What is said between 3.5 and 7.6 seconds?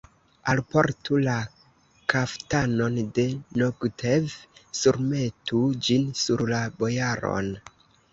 Nogtev, surmetu ĝin sur la bojaron!